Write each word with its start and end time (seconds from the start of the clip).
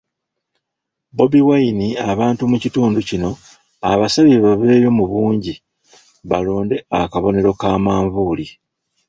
Bobi 1.15 1.41
Wine 1.47 1.87
abantu 2.11 2.43
mu 2.51 2.57
kitundu 2.63 2.99
kino 3.09 3.29
abasabye 3.91 4.37
baveeyo 4.45 4.89
mu 4.97 5.05
bungi 5.11 5.53
balonde 6.29 6.75
akabonero 7.01 7.51
ka 7.61 7.69
manvuuli. 7.83 8.45